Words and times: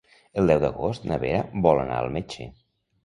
El 0.43 0.47
deu 0.51 0.61
d'agost 0.63 1.05
na 1.11 1.19
Vera 1.25 1.43
vol 1.67 1.83
anar 1.83 2.01
al 2.01 2.11
metge. 2.17 2.49